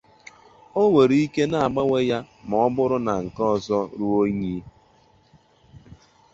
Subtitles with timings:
[0.81, 4.55] o nwere ike na-agbanwe ya ma ọ bụrụ na nke ọzọ ruo unyi